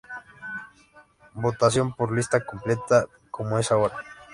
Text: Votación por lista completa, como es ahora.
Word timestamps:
Votación 1.35 1.93
por 1.93 2.11
lista 2.11 2.43
completa, 2.43 3.05
como 3.29 3.59
es 3.59 3.71
ahora. 3.71 3.97